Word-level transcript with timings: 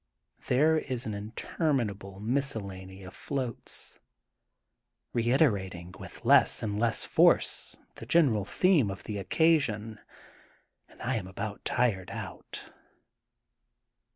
There 0.47 0.79
is 0.79 1.05
an 1.05 1.13
interminable 1.13 2.19
miscellany 2.19 3.03
of 3.03 3.13
floats, 3.13 3.99
reiterating 5.13 5.93
with 5.99 6.25
less 6.25 6.63
and 6.63 6.79
less 6.79 7.05
force, 7.05 7.77
the 7.97 8.07
general 8.07 8.43
theme 8.43 8.89
of 8.89 9.03
the 9.03 9.19
occasion, 9.19 9.99
and 10.89 10.99
I 11.03 11.17
am 11.17 11.27
about 11.27 11.63
tired 11.63 12.09
out. 12.09 12.71